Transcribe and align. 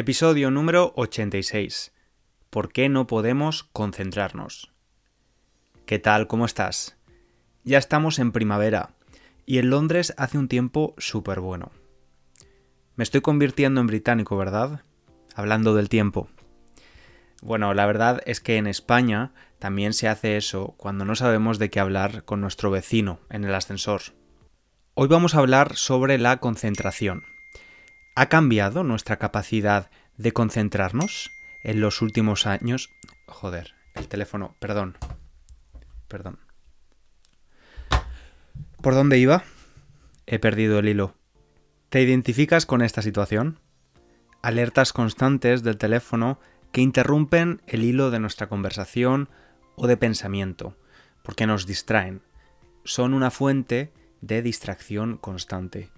Episodio 0.00 0.50
número 0.50 0.94
86. 0.96 1.92
¿Por 2.48 2.72
qué 2.72 2.88
no 2.88 3.06
podemos 3.06 3.64
concentrarnos? 3.64 4.72
¿Qué 5.84 5.98
tal? 5.98 6.26
¿Cómo 6.26 6.46
estás? 6.46 6.96
Ya 7.64 7.76
estamos 7.76 8.18
en 8.18 8.32
primavera 8.32 8.94
y 9.44 9.58
en 9.58 9.68
Londres 9.68 10.14
hace 10.16 10.38
un 10.38 10.48
tiempo 10.48 10.94
súper 10.96 11.40
bueno. 11.40 11.70
Me 12.96 13.04
estoy 13.04 13.20
convirtiendo 13.20 13.82
en 13.82 13.88
británico, 13.88 14.38
¿verdad? 14.38 14.84
Hablando 15.34 15.74
del 15.74 15.90
tiempo. 15.90 16.30
Bueno, 17.42 17.74
la 17.74 17.84
verdad 17.84 18.22
es 18.24 18.40
que 18.40 18.56
en 18.56 18.68
España 18.68 19.34
también 19.58 19.92
se 19.92 20.08
hace 20.08 20.38
eso 20.38 20.72
cuando 20.78 21.04
no 21.04 21.14
sabemos 21.14 21.58
de 21.58 21.68
qué 21.68 21.78
hablar 21.78 22.24
con 22.24 22.40
nuestro 22.40 22.70
vecino 22.70 23.20
en 23.28 23.44
el 23.44 23.54
ascensor. 23.54 24.00
Hoy 24.94 25.08
vamos 25.08 25.34
a 25.34 25.40
hablar 25.40 25.76
sobre 25.76 26.16
la 26.16 26.38
concentración. 26.38 27.22
¿Ha 28.20 28.28
cambiado 28.28 28.84
nuestra 28.84 29.16
capacidad 29.16 29.90
de 30.18 30.32
concentrarnos 30.32 31.30
en 31.64 31.80
los 31.80 32.02
últimos 32.02 32.46
años? 32.46 32.90
Joder, 33.26 33.72
el 33.94 34.08
teléfono, 34.08 34.56
perdón. 34.60 34.98
Perdón. 36.06 36.38
¿Por 38.82 38.92
dónde 38.92 39.16
iba? 39.16 39.44
He 40.26 40.38
perdido 40.38 40.80
el 40.80 40.88
hilo. 40.88 41.14
¿Te 41.88 42.02
identificas 42.02 42.66
con 42.66 42.82
esta 42.82 43.00
situación? 43.00 43.58
Alertas 44.42 44.92
constantes 44.92 45.62
del 45.62 45.78
teléfono 45.78 46.40
que 46.72 46.82
interrumpen 46.82 47.62
el 47.66 47.84
hilo 47.84 48.10
de 48.10 48.20
nuestra 48.20 48.50
conversación 48.50 49.30
o 49.76 49.86
de 49.86 49.96
pensamiento, 49.96 50.76
porque 51.22 51.46
nos 51.46 51.64
distraen. 51.64 52.20
Son 52.84 53.14
una 53.14 53.30
fuente 53.30 53.94
de 54.20 54.42
distracción 54.42 55.16
constante. 55.16 55.90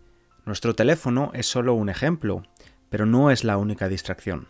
Nuestro 0.45 0.75
teléfono 0.75 1.31
es 1.35 1.47
solo 1.47 1.75
un 1.75 1.89
ejemplo, 1.89 2.43
pero 2.91 3.07
no 3.07 3.31
es 3.31 3.45
la 3.45 3.59
única 3.59 3.89
distracción. 3.89 4.49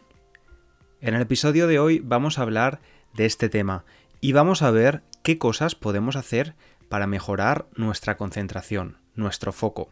En 1.00 1.14
el 1.14 1.20
episodio 1.20 1.66
de 1.66 1.78
hoy 1.78 2.00
vamos 2.02 2.38
a 2.38 2.42
hablar 2.42 2.80
de 3.14 3.26
este 3.26 3.50
tema 3.50 3.84
y 4.20 4.32
vamos 4.32 4.62
a 4.62 4.70
ver 4.70 5.02
qué 5.22 5.36
cosas 5.36 5.74
podemos 5.74 6.16
hacer 6.16 6.54
para 6.88 7.06
mejorar 7.06 7.66
nuestra 7.74 8.16
concentración, 8.16 8.96
nuestro 9.14 9.52
foco. 9.52 9.90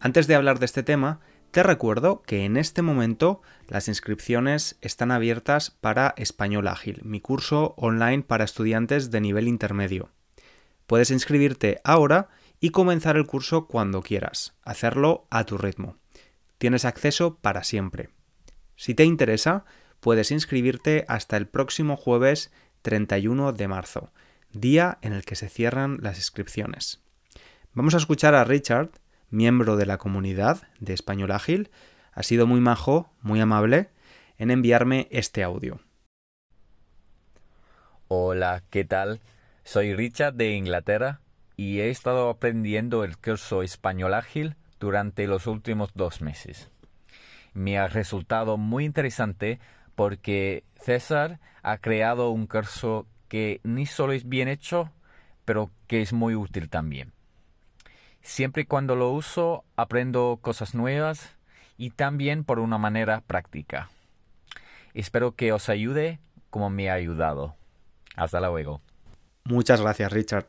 Antes 0.00 0.26
de 0.26 0.36
hablar 0.36 0.58
de 0.58 0.64
este 0.64 0.82
tema, 0.82 1.20
te 1.50 1.62
recuerdo 1.62 2.22
que 2.22 2.46
en 2.46 2.56
este 2.56 2.80
momento 2.80 3.42
las 3.68 3.88
inscripciones 3.88 4.78
están 4.80 5.10
abiertas 5.10 5.70
para 5.70 6.14
Español 6.16 6.66
Ágil, 6.66 7.02
mi 7.04 7.20
curso 7.20 7.74
online 7.76 8.22
para 8.22 8.44
estudiantes 8.44 9.10
de 9.10 9.20
nivel 9.20 9.48
intermedio. 9.48 10.08
Puedes 10.86 11.10
inscribirte 11.10 11.80
ahora 11.84 12.30
y 12.62 12.70
comenzar 12.70 13.16
el 13.16 13.26
curso 13.26 13.66
cuando 13.66 14.02
quieras, 14.02 14.54
hacerlo 14.62 15.26
a 15.30 15.44
tu 15.44 15.58
ritmo. 15.58 15.96
Tienes 16.58 16.84
acceso 16.84 17.38
para 17.38 17.64
siempre. 17.64 18.10
Si 18.76 18.94
te 18.94 19.04
interesa, 19.04 19.64
puedes 19.98 20.30
inscribirte 20.30 21.04
hasta 21.08 21.36
el 21.36 21.48
próximo 21.48 21.96
jueves 21.96 22.52
31 22.82 23.52
de 23.52 23.66
marzo, 23.66 24.12
día 24.52 24.98
en 25.02 25.12
el 25.12 25.24
que 25.24 25.34
se 25.34 25.48
cierran 25.48 25.98
las 26.02 26.18
inscripciones. 26.18 27.02
Vamos 27.72 27.94
a 27.94 27.96
escuchar 27.96 28.36
a 28.36 28.44
Richard, 28.44 28.90
miembro 29.28 29.74
de 29.74 29.86
la 29.86 29.98
comunidad 29.98 30.62
de 30.78 30.94
Español 30.94 31.32
Ágil, 31.32 31.68
ha 32.12 32.22
sido 32.22 32.46
muy 32.46 32.60
majo, 32.60 33.10
muy 33.22 33.40
amable 33.40 33.90
en 34.38 34.52
enviarme 34.52 35.08
este 35.10 35.42
audio. 35.42 35.80
Hola, 38.06 38.62
¿qué 38.70 38.84
tal? 38.84 39.20
Soy 39.64 39.96
Richard 39.96 40.34
de 40.34 40.52
Inglaterra 40.52 41.22
y 41.56 41.80
he 41.80 41.90
estado 41.90 42.28
aprendiendo 42.30 43.04
el 43.04 43.16
curso 43.18 43.62
Español 43.62 44.14
Ágil 44.14 44.56
durante 44.80 45.26
los 45.26 45.46
últimos 45.46 45.90
dos 45.94 46.20
meses. 46.20 46.70
Me 47.54 47.78
ha 47.78 47.88
resultado 47.88 48.56
muy 48.56 48.84
interesante 48.84 49.60
porque 49.94 50.64
César 50.76 51.38
ha 51.62 51.78
creado 51.78 52.30
un 52.30 52.46
curso 52.46 53.06
que 53.28 53.60
ni 53.62 53.86
solo 53.86 54.12
es 54.12 54.28
bien 54.28 54.48
hecho, 54.48 54.90
pero 55.44 55.70
que 55.86 56.02
es 56.02 56.12
muy 56.12 56.34
útil 56.34 56.68
también. 56.68 57.12
Siempre 58.22 58.62
y 58.62 58.66
cuando 58.66 58.96
lo 58.96 59.10
uso, 59.10 59.64
aprendo 59.76 60.38
cosas 60.40 60.74
nuevas 60.74 61.36
y 61.76 61.90
también 61.90 62.44
por 62.44 62.58
una 62.58 62.78
manera 62.78 63.20
práctica. 63.20 63.90
Espero 64.94 65.34
que 65.34 65.52
os 65.52 65.68
ayude 65.68 66.20
como 66.50 66.70
me 66.70 66.90
ha 66.90 66.94
ayudado. 66.94 67.56
Hasta 68.14 68.40
luego. 68.40 68.80
Muchas 69.44 69.80
gracias, 69.80 70.12
Richard. 70.12 70.46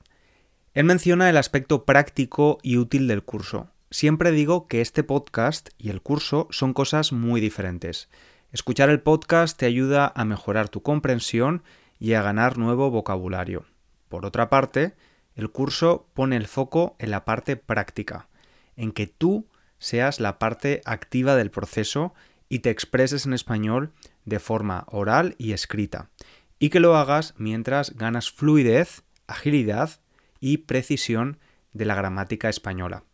Él 0.74 0.86
menciona 0.86 1.30
el 1.30 1.38
aspecto 1.38 1.86
práctico 1.86 2.58
y 2.64 2.78
útil 2.78 3.08
del 3.08 3.24
curso. 3.24 3.70
Siempre 3.92 4.32
digo 4.32 4.68
que 4.68 4.82
este 4.82 5.04
podcast 5.04 5.70
y 5.78 5.92
el 5.92 6.02
curso 6.02 6.48
son 6.50 6.74
cosas 6.74 7.12
muy 7.12 7.42
diferentes. 7.42 8.10
Escuchar 8.52 8.90
el 8.90 9.00
podcast 9.00 9.56
te 9.56 9.68
ayuda 9.68 10.12
a 10.16 10.26
mejorar 10.26 10.70
tu 10.70 10.82
comprensión 10.82 11.62
y 12.00 12.14
a 12.14 12.24
ganar 12.24 12.58
nuevo 12.58 12.90
vocabulario. 12.90 13.66
Por 14.10 14.26
otra 14.26 14.50
parte, 14.50 14.96
el 15.36 15.52
curso 15.52 16.08
pone 16.16 16.38
el 16.38 16.48
foco 16.48 16.96
en 16.98 17.12
la 17.12 17.24
parte 17.24 17.56
práctica, 17.56 18.28
en 18.76 18.94
que 18.94 19.06
tú 19.06 19.46
seas 19.78 20.20
la 20.20 20.40
parte 20.40 20.82
activa 20.86 21.36
del 21.36 21.52
proceso 21.52 22.16
y 22.50 22.60
te 22.60 22.72
expreses 22.72 23.28
en 23.28 23.34
español 23.34 23.92
de 24.26 24.40
forma 24.40 24.86
oral 24.88 25.36
y 25.38 25.54
escrita, 25.54 26.10
y 26.58 26.70
que 26.70 26.80
lo 26.80 26.96
hagas 26.96 27.36
mientras 27.38 27.96
ganas 27.96 28.32
fluidez, 28.32 29.04
agilidad 29.28 30.00
y 30.44 30.58
precisión 30.58 31.40
de 31.72 31.86
la 31.86 31.96
gramática 31.96 32.50
española. 32.50 33.06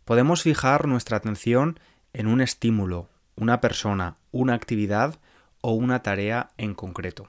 Podemos 0.07 0.43
fijar 0.43 0.87
nuestra 0.87 1.19
atención 1.19 1.79
en 2.15 2.27
un 2.27 2.41
estímulo, 2.41 3.11
una 3.35 3.61
persona, 3.61 4.17
una 4.31 4.55
actividad 4.55 5.21
o 5.61 5.73
una 5.73 6.03
tarea 6.03 6.53
en 6.57 6.73
concreto. 6.73 7.29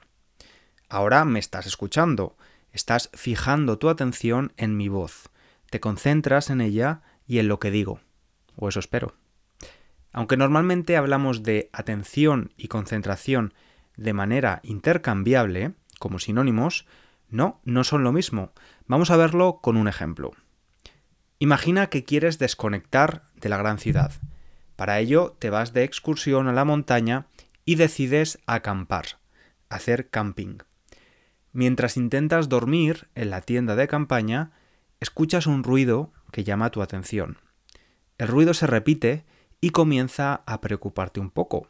Ahora 0.88 1.26
me 1.26 1.40
estás 1.40 1.66
escuchando, 1.66 2.38
estás 2.72 3.10
fijando 3.14 3.78
tu 3.78 3.90
atención 3.90 4.54
en 4.56 4.78
mi 4.78 4.88
voz, 4.88 5.30
te 5.70 5.82
concentras 5.82 6.50
en 6.50 6.62
ella 6.62 7.02
y 7.28 7.40
en 7.40 7.50
lo 7.50 7.60
que 7.60 7.72
digo, 7.72 8.00
o 8.56 8.70
eso 8.70 8.80
espero. 8.80 9.16
Aunque 10.14 10.38
normalmente 10.38 10.96
hablamos 10.96 11.44
de 11.44 11.70
atención 11.74 12.54
y 12.56 12.70
concentración 12.70 13.54
de 13.98 14.14
manera 14.14 14.62
intercambiable, 14.64 15.74
como 16.00 16.20
sinónimos, 16.20 16.86
no, 17.30 17.60
no 17.66 17.84
son 17.84 18.04
lo 18.04 18.12
mismo. 18.12 18.54
Vamos 18.86 19.12
a 19.12 19.18
verlo 19.18 19.60
con 19.62 19.76
un 19.76 19.88
ejemplo. 19.88 20.32
Imagina 21.40 21.88
que 21.88 22.04
quieres 22.04 22.40
desconectar 22.40 23.24
de 23.36 23.50
la 23.50 23.58
gran 23.58 23.80
ciudad. 23.80 24.12
Para 24.76 25.00
ello 25.00 25.36
te 25.40 25.50
vas 25.50 25.74
de 25.74 25.84
excursión 25.84 26.48
a 26.48 26.54
la 26.54 26.66
montaña 26.66 27.28
y 27.66 27.76
decides 27.76 28.40
acampar, 28.46 29.20
hacer 29.70 30.10
camping. 30.10 30.60
Mientras 31.52 31.98
intentas 31.98 32.50
dormir 32.50 33.08
en 33.16 33.30
la 33.30 33.42
tienda 33.42 33.76
de 33.76 33.88
campaña, 33.88 34.52
escuchas 35.00 35.48
un 35.48 35.64
ruido 35.64 36.14
que 36.32 36.44
llama 36.44 36.70
tu 36.70 36.82
atención. 36.82 37.38
El 38.18 38.28
ruido 38.28 38.54
se 38.54 38.68
repite 38.68 39.26
y 39.60 39.72
comienza 39.72 40.44
a 40.46 40.62
preocuparte 40.62 41.20
un 41.20 41.32
poco. 41.32 41.68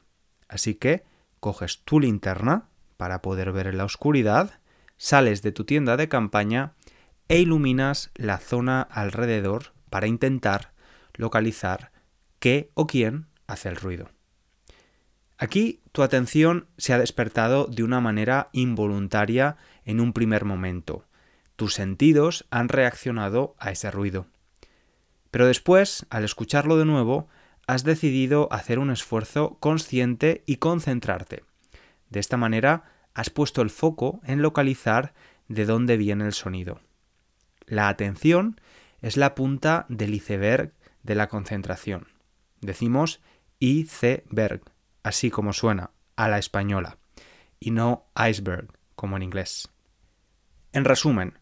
Así 0.47 0.75
que 0.75 1.03
coges 1.39 1.81
tu 1.83 1.99
linterna 1.99 2.69
para 2.97 3.21
poder 3.21 3.51
ver 3.51 3.67
en 3.67 3.77
la 3.77 3.85
oscuridad, 3.85 4.59
sales 4.97 5.41
de 5.41 5.51
tu 5.51 5.63
tienda 5.63 5.97
de 5.97 6.09
campaña 6.09 6.73
e 7.27 7.39
iluminas 7.39 8.11
la 8.15 8.37
zona 8.37 8.81
alrededor 8.81 9.73
para 9.89 10.07
intentar 10.07 10.73
localizar 11.13 11.91
qué 12.39 12.71
o 12.73 12.87
quién 12.87 13.27
hace 13.47 13.69
el 13.69 13.75
ruido. 13.75 14.09
Aquí 15.37 15.81
tu 15.91 16.01
atención 16.01 16.67
se 16.77 16.93
ha 16.93 16.99
despertado 16.99 17.65
de 17.65 17.83
una 17.83 18.01
manera 18.01 18.49
involuntaria 18.53 19.57
en 19.85 19.99
un 19.99 20.13
primer 20.13 20.45
momento. 20.45 21.05
Tus 21.55 21.73
sentidos 21.73 22.45
han 22.49 22.69
reaccionado 22.69 23.55
a 23.59 23.71
ese 23.71 23.91
ruido. 23.91 24.27
Pero 25.29 25.45
después, 25.45 26.05
al 26.09 26.23
escucharlo 26.23 26.77
de 26.77 26.85
nuevo, 26.85 27.27
has 27.67 27.83
decidido 27.83 28.47
hacer 28.51 28.79
un 28.79 28.89
esfuerzo 28.89 29.57
consciente 29.59 30.43
y 30.45 30.55
concentrarte. 30.55 31.43
De 32.09 32.19
esta 32.19 32.37
manera, 32.37 32.85
has 33.13 33.29
puesto 33.29 33.61
el 33.61 33.69
foco 33.69 34.21
en 34.23 34.41
localizar 34.41 35.13
de 35.49 35.65
dónde 35.65 35.97
viene 35.97 36.25
el 36.25 36.33
sonido. 36.33 36.79
La 37.65 37.89
atención 37.89 38.59
es 39.01 39.17
la 39.17 39.35
punta 39.35 39.85
del 39.89 40.13
iceberg 40.13 40.73
de 41.03 41.15
la 41.15 41.27
concentración. 41.27 42.07
Decimos 42.61 43.21
iceberg, 43.59 44.61
así 45.03 45.29
como 45.29 45.51
suena, 45.51 45.91
a 46.15 46.29
la 46.29 46.37
española, 46.37 46.97
y 47.59 47.71
no 47.71 48.05
iceberg, 48.15 48.67
como 48.95 49.17
en 49.17 49.23
inglés. 49.23 49.69
En 50.71 50.85
resumen, 50.85 51.37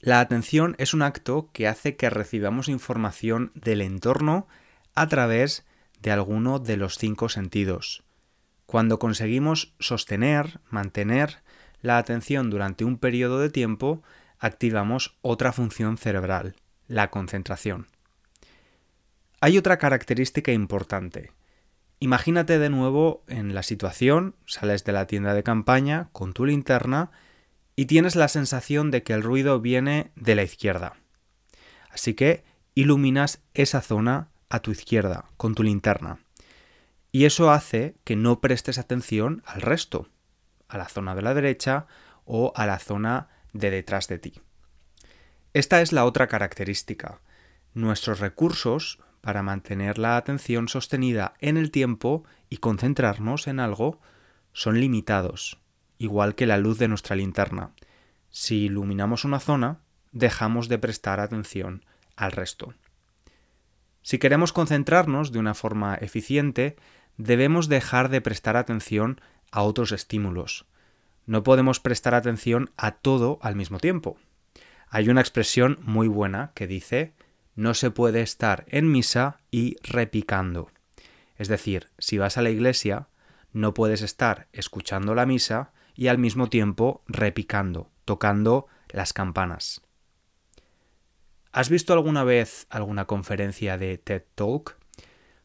la 0.00 0.20
atención 0.20 0.76
es 0.78 0.94
un 0.94 1.02
acto 1.02 1.50
que 1.52 1.66
hace 1.66 1.96
que 1.96 2.10
recibamos 2.10 2.68
información 2.68 3.50
del 3.54 3.80
entorno 3.80 4.46
a 4.96 5.06
través 5.06 5.64
de 6.02 6.10
alguno 6.10 6.58
de 6.58 6.76
los 6.76 6.98
cinco 6.98 7.28
sentidos. 7.28 8.02
Cuando 8.66 8.98
conseguimos 8.98 9.74
sostener, 9.78 10.60
mantener 10.68 11.42
la 11.80 11.98
atención 11.98 12.50
durante 12.50 12.84
un 12.84 12.98
periodo 12.98 13.38
de 13.38 13.50
tiempo, 13.50 14.02
activamos 14.38 15.16
otra 15.22 15.52
función 15.52 15.98
cerebral, 15.98 16.56
la 16.88 17.10
concentración. 17.10 17.86
Hay 19.40 19.58
otra 19.58 19.78
característica 19.78 20.50
importante. 20.50 21.30
Imagínate 22.00 22.58
de 22.58 22.70
nuevo 22.70 23.22
en 23.28 23.54
la 23.54 23.62
situación, 23.62 24.34
sales 24.46 24.84
de 24.84 24.92
la 24.92 25.06
tienda 25.06 25.34
de 25.34 25.42
campaña 25.42 26.08
con 26.12 26.32
tu 26.32 26.44
linterna 26.44 27.10
y 27.76 27.86
tienes 27.86 28.16
la 28.16 28.28
sensación 28.28 28.90
de 28.90 29.02
que 29.02 29.12
el 29.12 29.22
ruido 29.22 29.60
viene 29.60 30.10
de 30.16 30.34
la 30.34 30.42
izquierda. 30.42 30.94
Así 31.90 32.14
que 32.14 32.44
iluminas 32.74 33.42
esa 33.54 33.80
zona 33.80 34.30
a 34.48 34.60
tu 34.60 34.70
izquierda 34.70 35.26
con 35.36 35.54
tu 35.54 35.62
linterna. 35.62 36.20
Y 37.12 37.24
eso 37.24 37.50
hace 37.50 37.96
que 38.04 38.16
no 38.16 38.40
prestes 38.40 38.78
atención 38.78 39.42
al 39.46 39.62
resto, 39.62 40.08
a 40.68 40.78
la 40.78 40.88
zona 40.88 41.14
de 41.14 41.22
la 41.22 41.34
derecha 41.34 41.86
o 42.24 42.52
a 42.56 42.66
la 42.66 42.78
zona 42.78 43.28
de 43.52 43.70
detrás 43.70 44.08
de 44.08 44.18
ti. 44.18 44.40
Esta 45.54 45.80
es 45.80 45.92
la 45.92 46.04
otra 46.04 46.26
característica. 46.26 47.20
Nuestros 47.72 48.20
recursos 48.20 48.98
para 49.22 49.42
mantener 49.42 49.98
la 49.98 50.16
atención 50.16 50.68
sostenida 50.68 51.34
en 51.40 51.56
el 51.56 51.70
tiempo 51.70 52.24
y 52.50 52.58
concentrarnos 52.58 53.46
en 53.46 53.60
algo 53.60 53.98
son 54.52 54.80
limitados, 54.80 55.58
igual 55.98 56.34
que 56.34 56.46
la 56.46 56.58
luz 56.58 56.78
de 56.78 56.88
nuestra 56.88 57.16
linterna. 57.16 57.72
Si 58.30 58.66
iluminamos 58.66 59.24
una 59.24 59.40
zona, 59.40 59.80
dejamos 60.12 60.68
de 60.68 60.78
prestar 60.78 61.20
atención 61.20 61.84
al 62.16 62.32
resto. 62.32 62.74
Si 64.06 64.18
queremos 64.18 64.52
concentrarnos 64.52 65.32
de 65.32 65.40
una 65.40 65.54
forma 65.54 65.96
eficiente, 65.96 66.76
debemos 67.16 67.66
dejar 67.66 68.08
de 68.08 68.20
prestar 68.20 68.56
atención 68.56 69.20
a 69.50 69.62
otros 69.62 69.90
estímulos. 69.90 70.64
No 71.24 71.42
podemos 71.42 71.80
prestar 71.80 72.14
atención 72.14 72.70
a 72.76 72.92
todo 72.92 73.40
al 73.42 73.56
mismo 73.56 73.80
tiempo. 73.80 74.16
Hay 74.88 75.08
una 75.08 75.22
expresión 75.22 75.80
muy 75.82 76.06
buena 76.06 76.52
que 76.54 76.68
dice 76.68 77.14
no 77.56 77.74
se 77.74 77.90
puede 77.90 78.22
estar 78.22 78.64
en 78.68 78.92
misa 78.92 79.40
y 79.50 79.74
repicando. 79.82 80.70
Es 81.34 81.48
decir, 81.48 81.88
si 81.98 82.16
vas 82.16 82.38
a 82.38 82.42
la 82.42 82.50
iglesia, 82.50 83.08
no 83.52 83.74
puedes 83.74 84.02
estar 84.02 84.46
escuchando 84.52 85.16
la 85.16 85.26
misa 85.26 85.72
y 85.96 86.06
al 86.06 86.18
mismo 86.18 86.48
tiempo 86.48 87.02
repicando, 87.08 87.90
tocando 88.04 88.68
las 88.88 89.12
campanas. 89.12 89.82
¿Has 91.56 91.70
visto 91.70 91.94
alguna 91.94 92.22
vez 92.22 92.66
alguna 92.68 93.06
conferencia 93.06 93.78
de 93.78 93.96
TED 93.96 94.24
Talk? 94.34 94.76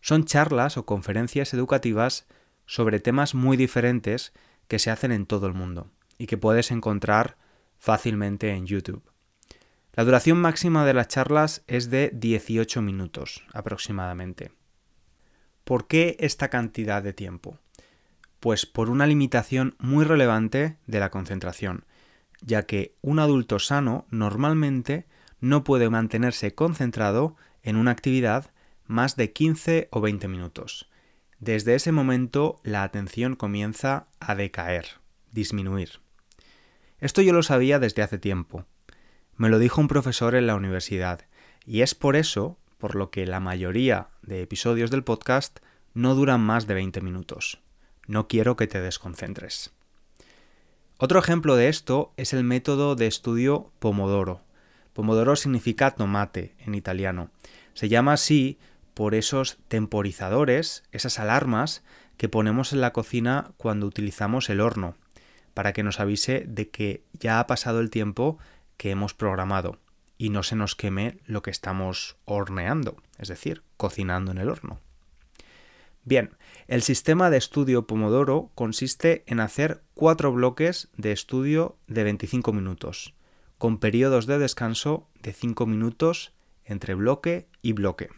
Son 0.02 0.25
charlas 0.25 0.75
o 0.75 0.86
conferencias 0.86 1.54
educativas 1.54 2.28
sobre 2.66 3.00
temas 3.00 3.34
muy 3.34 3.56
diferentes 3.56 4.34
que 4.68 4.78
se 4.78 4.92
hacen 4.92 5.13
en 5.13 5.25
todo 5.25 5.48
el 5.48 5.54
mundo 5.54 5.90
y 6.18 6.28
que 6.28 6.36
puedes 6.36 6.72
encontrar 6.72 7.38
fácilmente 7.80 8.50
en 8.50 8.66
YouTube. 8.66 9.10
La 9.94 10.04
duración 10.04 10.38
máxima 10.38 10.86
de 10.86 10.94
las 10.94 11.08
charlas 11.08 11.63
es 11.68 11.90
de 11.90 12.12
18 12.13 12.81
minutos 12.81 13.46
aproximadamente. 13.54 14.52
¿Por 15.63 15.88
qué 15.88 16.18
esta 16.19 16.50
cantidad 16.50 17.02
de 17.02 17.13
tiempo? 17.13 17.58
Pues 18.42 18.66
por 18.66 18.90
una 18.90 19.08
limitación 19.08 19.75
muy 19.80 20.04
relevante 20.04 20.75
de 20.88 21.00
la 21.00 21.10
concentración, 21.10 21.86
ya 22.42 22.63
que 22.63 22.98
un 23.00 23.19
adulto 23.19 23.60
sano 23.60 24.06
normalmente 24.10 25.06
no 25.41 25.63
puede 25.63 25.89
mantenerse 25.89 26.55
concentrado 26.55 27.35
en 27.63 27.75
una 27.75 27.91
actividad 27.91 28.51
más 28.85 29.15
de 29.15 29.33
15 29.33 29.89
o 29.91 29.99
20 29.99 30.27
minutos. 30.27 30.89
Desde 31.39 31.75
ese 31.75 31.91
momento 31.91 32.61
la 32.63 32.83
atención 32.83 33.35
comienza 33.35 34.07
a 34.19 34.35
decaer, 34.35 34.85
disminuir. 35.31 35.99
Esto 36.99 37.21
yo 37.21 37.33
lo 37.33 37.41
sabía 37.41 37.79
desde 37.79 38.03
hace 38.03 38.19
tiempo. 38.19 38.65
Me 39.35 39.49
lo 39.49 39.57
dijo 39.57 39.81
un 39.81 39.88
profesor 39.88 40.35
en 40.35 40.45
la 40.45 40.55
universidad, 40.55 41.25
y 41.65 41.81
es 41.81 41.95
por 41.95 42.15
eso 42.15 42.57
por 42.77 42.95
lo 42.95 43.09
que 43.09 43.25
la 43.25 43.39
mayoría 43.39 44.09
de 44.21 44.41
episodios 44.41 44.91
del 44.91 45.03
podcast 45.03 45.59
no 45.93 46.15
duran 46.15 46.41
más 46.41 46.67
de 46.67 46.75
20 46.75 47.01
minutos. 47.01 47.59
No 48.07 48.27
quiero 48.27 48.55
que 48.55 48.67
te 48.67 48.81
desconcentres. 48.81 49.71
Otro 50.97 51.17
ejemplo 51.17 51.55
de 51.55 51.69
esto 51.69 52.13
es 52.17 52.33
el 52.33 52.43
método 52.43 52.95
de 52.95 53.07
estudio 53.07 53.71
Pomodoro. 53.79 54.41
Pomodoro 54.93 55.35
significa 55.35 55.91
tomate 55.91 56.55
en 56.59 56.75
italiano. 56.75 57.29
Se 57.73 57.89
llama 57.89 58.13
así 58.13 58.59
por 58.93 59.15
esos 59.15 59.57
temporizadores, 59.67 60.83
esas 60.91 61.19
alarmas 61.19 61.83
que 62.17 62.29
ponemos 62.29 62.73
en 62.73 62.81
la 62.81 62.93
cocina 62.93 63.51
cuando 63.57 63.88
utilizamos 63.88 64.49
el 64.49 64.61
horno, 64.61 64.95
para 65.53 65.73
que 65.73 65.83
nos 65.83 65.99
avise 65.99 66.45
de 66.47 66.69
que 66.69 67.03
ya 67.13 67.39
ha 67.39 67.47
pasado 67.47 67.79
el 67.79 67.89
tiempo 67.89 68.38
que 68.77 68.91
hemos 68.91 69.13
programado 69.13 69.79
y 70.17 70.29
no 70.29 70.43
se 70.43 70.55
nos 70.55 70.75
queme 70.75 71.17
lo 71.25 71.41
que 71.41 71.49
estamos 71.49 72.15
horneando, 72.25 72.97
es 73.17 73.27
decir, 73.27 73.63
cocinando 73.77 74.31
en 74.31 74.38
el 74.38 74.49
horno. 74.49 74.79
Bien, 76.03 76.35
el 76.67 76.81
sistema 76.81 77.29
de 77.29 77.38
estudio 77.38 77.88
Pomodoro 77.88 78.51
consiste 78.55 79.23
en 79.27 79.39
hacer 79.39 79.81
cuatro 79.93 80.31
bloques 80.31 80.89
de 80.97 81.11
estudio 81.11 81.77
de 81.88 82.03
25 82.03 82.53
minutos, 82.53 83.13
con 83.62 83.78
periodos 83.78 84.25
de 84.25 84.40
descanso 84.40 85.08
de 85.22 85.34
5 85.34 85.68
minutos 85.68 86.34
entre 86.66 86.96
bloque 86.96 87.48
y 87.62 87.74
bloque. 87.74 88.10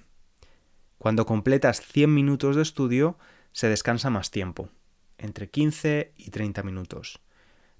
Cuando 0.97 1.25
completas 1.25 1.81
100 1.81 2.13
minutos 2.13 2.55
de 2.55 2.61
estudio, 2.61 3.17
se 3.51 3.67
descansa 3.67 4.09
más 4.09 4.31
tiempo, 4.31 4.69
entre 5.17 5.49
15 5.49 6.13
y 6.15 6.29
30 6.29 6.63
minutos. 6.63 7.19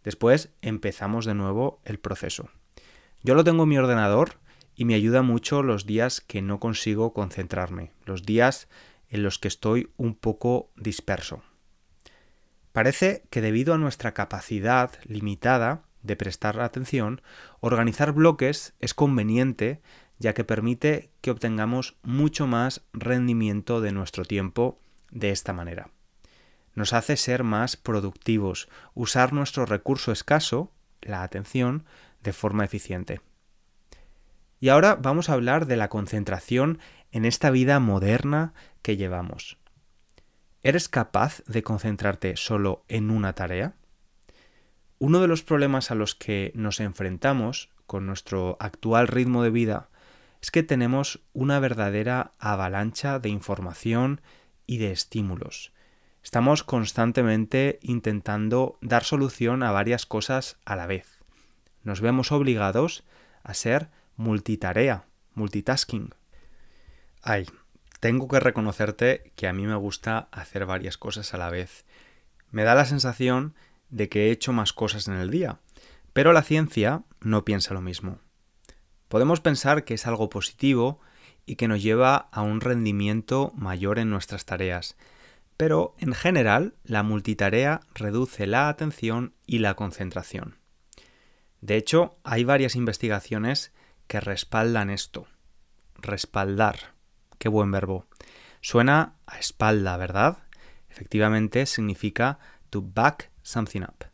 Después 0.04 0.50
empezamos 0.62 1.24
de 1.24 1.36
nuevo 1.36 1.80
el 1.86 2.00
proceso. 2.00 2.50
Yo 3.22 3.34
lo 3.34 3.46
tengo 3.46 3.64
en 3.64 3.70
mi 3.70 3.78
ordenador 3.78 4.42
y 4.76 4.84
me 4.84 4.96
ayuda 4.96 5.22
mucho 5.22 5.64
los 5.64 5.86
días 5.86 6.20
que 6.20 6.42
no 6.42 6.60
consigo 6.60 7.14
concentrarme, 7.14 7.94
los 8.04 8.24
días 8.24 8.68
en 9.08 9.24
los 9.24 9.40
que 9.40 9.48
estoy 9.48 9.90
un 9.96 10.16
poco 10.16 10.70
disperso. 10.76 11.44
Parece 12.74 13.24
que 13.30 13.40
debido 13.40 13.74
a 13.74 13.78
nuestra 13.78 14.14
capacidad 14.14 14.92
limitada 15.06 15.86
de 16.04 16.16
prestar 16.16 16.60
atención, 16.60 17.22
organizar 17.60 18.12
bloques 18.12 18.76
es 18.80 18.94
conveniente 18.94 19.82
ya 20.20 20.34
que 20.34 20.44
permite 20.44 21.12
que 21.22 21.32
obtengamos 21.32 21.98
mucho 22.04 22.48
más 22.48 22.82
rendimiento 22.94 23.82
de 23.82 23.92
nuestro 23.92 24.26
tiempo 24.26 24.80
de 25.12 25.32
esta 25.32 25.54
manera. 25.54 25.90
Nos 26.76 26.94
hace 26.94 27.18
ser 27.18 27.44
más 27.44 27.78
productivos, 27.78 28.70
usar 28.94 29.34
nuestro 29.34 29.66
recurso 29.66 30.12
escaso, 30.12 30.72
la 31.02 31.24
atención, 31.24 31.86
de 32.22 32.34
forma 32.34 32.64
eficiente. 32.64 33.22
Y 34.60 34.70
ahora 34.70 34.96
vamos 34.96 35.30
a 35.30 35.34
hablar 35.34 35.66
de 35.66 35.76
la 35.76 35.90
concentración 35.90 36.80
en 37.12 37.26
esta 37.26 37.52
vida 37.52 37.80
moderna 37.80 38.54
que 38.82 38.96
llevamos. 38.96 39.58
¿Eres 40.64 40.88
capaz 40.88 41.44
de 41.46 41.64
concentrarte 41.64 42.38
solo 42.38 42.86
en 42.88 43.12
una 43.12 43.34
tarea? 43.34 43.76
Uno 45.06 45.20
de 45.20 45.28
los 45.28 45.44
problemas 45.44 45.92
a 45.92 45.96
los 45.96 46.16
que 46.16 46.54
nos 46.56 46.80
enfrentamos 46.80 47.70
con 47.88 48.06
nuestro 48.06 48.56
actual 48.62 49.10
ritmo 49.10 49.44
de 49.44 49.50
vida 49.50 49.90
es 50.42 50.50
que 50.50 50.64
tenemos 50.64 51.20
una 51.34 51.60
verdadera 51.60 52.32
avalancha 52.40 53.20
de 53.20 53.28
información 53.28 54.22
y 54.66 54.78
de 54.78 54.94
estímulos. 54.94 55.74
Estamos 56.24 56.64
constantemente 56.64 57.80
intentando 57.82 58.78
dar 58.80 59.04
solución 59.04 59.62
a 59.62 59.74
varias 59.74 60.06
cosas 60.06 60.56
a 60.64 60.78
la 60.78 60.88
vez. 60.88 61.20
Nos 61.84 62.00
vemos 62.00 62.32
obligados 62.32 63.04
a 63.44 63.54
ser 63.56 63.90
multitarea, 64.16 65.04
multitasking. 65.34 66.16
Ay, 67.22 67.46
tengo 68.00 68.30
que 68.30 68.40
reconocerte 68.40 69.34
que 69.36 69.50
a 69.50 69.54
mí 69.54 69.68
me 69.68 69.76
gusta 69.76 70.30
hacer 70.32 70.66
varias 70.66 70.98
cosas 70.98 71.34
a 71.34 71.38
la 71.38 71.50
vez. 71.50 71.84
Me 72.52 72.64
da 72.64 72.74
la 72.74 72.86
sensación 72.86 73.54
de 73.94 74.10
que 74.10 74.28
he 74.28 74.32
hecho 74.32 74.52
más 74.54 74.74
cosas 74.74 75.08
en 75.08 75.14
el 75.14 75.30
día, 75.30 75.60
pero 76.14 76.34
la 76.34 76.42
ciencia 76.42 77.04
no 77.22 77.46
piensa 77.46 77.74
lo 77.74 77.82
mismo. 77.82 78.20
Podemos 79.08 79.40
pensar 79.40 79.86
que 79.86 79.94
es 79.94 80.08
algo 80.08 80.30
positivo 80.30 81.00
y 81.46 81.56
que 81.56 81.68
nos 81.68 81.84
lleva 81.84 82.16
a 82.32 82.42
un 82.42 82.60
rendimiento 82.60 83.54
mayor 83.56 84.00
en 84.00 84.10
nuestras 84.10 84.46
tareas, 84.46 84.98
pero 85.58 85.96
en 86.00 86.14
general 86.14 86.74
la 86.84 87.04
multitarea 87.04 87.82
reduce 87.94 88.48
la 88.48 88.68
atención 88.68 89.36
y 89.46 89.60
la 89.60 89.76
concentración. 89.76 90.58
De 91.62 91.78
hecho, 91.78 92.18
hay 92.24 92.44
varias 92.44 92.76
investigaciones 92.76 93.72
que 94.08 94.20
respaldan 94.20 94.90
esto. 94.90 95.28
Respaldar. 95.96 96.96
qué 97.38 97.48
buen 97.48 97.72
verbo. 97.72 98.08
Suena 98.62 99.16
a 99.28 99.38
espalda, 99.38 99.98
¿verdad? 99.98 100.40
Efectivamente 100.90 101.66
significa 101.66 102.40
to 102.70 102.82
back 102.82 103.33
something 103.44 103.82
up. 103.82 104.06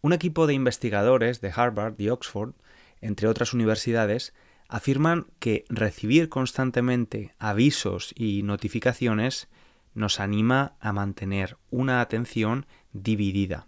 Un 0.00 0.12
equipo 0.12 0.46
de 0.46 0.54
investigadores 0.54 1.40
de 1.40 1.52
Harvard 1.54 1.94
y 1.98 2.08
Oxford, 2.08 2.54
entre 3.00 3.28
otras 3.28 3.54
universidades, 3.54 4.34
afirman 4.68 5.26
que 5.38 5.64
recibir 5.68 6.28
constantemente 6.28 7.34
avisos 7.38 8.12
y 8.16 8.42
notificaciones 8.42 9.48
nos 9.94 10.18
anima 10.18 10.76
a 10.80 10.92
mantener 10.92 11.58
una 11.70 12.00
atención 12.00 12.66
dividida, 12.92 13.66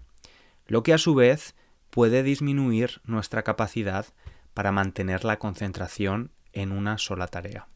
lo 0.67 0.83
que 0.83 0.95
a 0.95 0.99
su 0.99 1.15
vez 1.15 1.55
puede 1.91 2.23
disminuir 2.23 3.01
nuestra 3.05 3.43
capacidad 3.43 4.07
para 4.55 4.73
mantener 4.73 5.25
la 5.25 5.39
concentración 5.39 6.33
en 6.53 6.73
una 6.73 6.99
sola 6.99 7.27
tarea. 7.27 7.69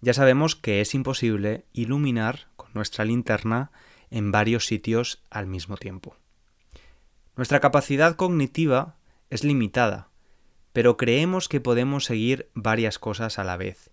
Ya 0.00 0.12
sabemos 0.12 0.54
que 0.54 0.80
es 0.80 0.94
imposible 0.94 1.64
iluminar 1.72 2.48
con 2.56 2.70
nuestra 2.74 3.04
linterna 3.04 3.72
en 4.14 4.30
varios 4.30 4.66
sitios 4.66 5.24
al 5.28 5.48
mismo 5.48 5.76
tiempo. 5.76 6.16
Nuestra 7.34 7.58
capacidad 7.58 8.14
cognitiva 8.14 8.96
es 9.28 9.42
limitada, 9.42 10.08
pero 10.72 10.96
creemos 10.96 11.48
que 11.48 11.60
podemos 11.60 12.04
seguir 12.04 12.48
varias 12.54 13.00
cosas 13.00 13.40
a 13.40 13.44
la 13.44 13.56
vez, 13.56 13.90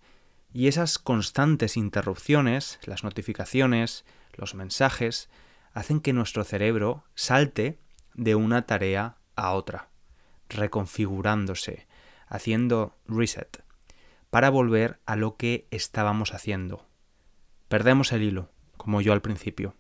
y 0.53 0.67
esas 0.67 0.99
constantes 0.99 1.75
interrupciones, 1.75 2.79
las 2.83 3.03
notificaciones, 3.03 4.05
los 4.33 4.53
mensajes, 4.53 5.27
hacen 5.73 5.99
que 5.99 6.13
nuestro 6.13 6.43
cerebro 6.43 7.03
salte 7.15 7.79
de 8.13 8.35
una 8.35 8.67
tarea 8.67 9.17
a 9.35 9.53
otra, 9.53 9.89
reconfigurándose, 10.49 11.87
haciendo 12.27 12.95
reset, 13.07 13.63
para 14.29 14.51
volver 14.51 14.99
a 15.07 15.15
lo 15.15 15.35
que 15.35 15.67
estábamos 15.71 16.35
haciendo. 16.35 16.85
Perdemos 17.69 18.11
el 18.11 18.21
hilo, 18.21 18.51
como 18.77 19.01
yo 19.01 19.13
al 19.13 19.23
principio. 19.23 19.73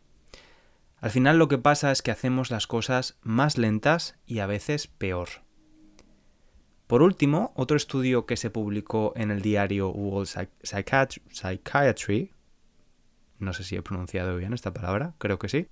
Al 1.01 1.09
final 1.09 1.39
lo 1.39 1.47
que 1.47 1.57
pasa 1.57 1.91
es 1.91 2.03
que 2.03 2.11
hacemos 2.11 2.51
las 2.51 2.67
cosas 2.67 3.17
más 3.23 3.57
lentas 3.57 4.15
y 4.27 4.39
a 4.39 4.45
veces 4.45 4.87
peor. 4.87 5.29
Por 6.85 7.01
último, 7.01 7.51
otro 7.55 7.75
estudio 7.75 8.27
que 8.27 8.37
se 8.37 8.51
publicó 8.51 9.13
en 9.15 9.31
el 9.31 9.41
diario 9.41 9.89
World 9.89 10.47
Psychiatry, 10.61 12.31
no 13.39 13.53
sé 13.53 13.63
si 13.63 13.75
he 13.75 13.81
pronunciado 13.81 14.37
bien 14.37 14.53
esta 14.53 14.73
palabra, 14.73 15.15
creo 15.17 15.39
que 15.39 15.49
sí. 15.49 15.67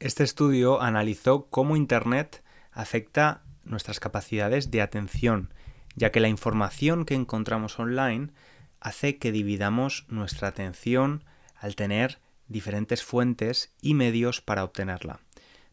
Este 0.00 0.22
estudio 0.22 0.82
analizó 0.82 1.46
cómo 1.46 1.74
Internet 1.74 2.44
afecta 2.70 3.42
nuestras 3.64 4.00
capacidades 4.00 4.70
de 4.70 4.82
atención, 4.82 5.54
ya 5.96 6.12
que 6.12 6.20
la 6.20 6.28
información 6.28 7.06
que 7.06 7.14
encontramos 7.14 7.78
online 7.78 8.32
hace 8.80 9.16
que 9.16 9.32
dividamos 9.32 10.04
nuestra 10.08 10.48
atención 10.48 11.24
al 11.56 11.74
tener 11.74 12.18
diferentes 12.48 13.04
fuentes 13.04 13.72
y 13.80 13.94
medios 13.94 14.40
para 14.40 14.64
obtenerla. 14.64 15.20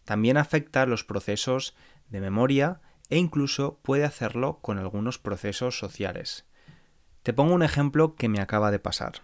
También 0.03 0.37
afecta 0.37 0.85
los 0.85 1.03
procesos 1.03 1.75
de 2.09 2.21
memoria 2.21 2.81
e 3.09 3.17
incluso 3.17 3.79
puede 3.81 4.03
hacerlo 4.03 4.59
con 4.61 4.77
algunos 4.77 5.17
procesos 5.17 5.79
sociales. 5.79 6.45
Te 7.23 7.33
pongo 7.33 7.53
un 7.53 7.63
ejemplo 7.63 8.15
que 8.15 8.29
me 8.29 8.39
acaba 8.39 8.71
de 8.71 8.79
pasar. 8.79 9.21